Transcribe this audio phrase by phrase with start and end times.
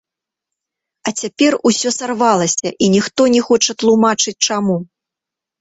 [1.07, 4.77] А цяпер усё сарвалася, і ніхто не хоча тлумачыць, чаму.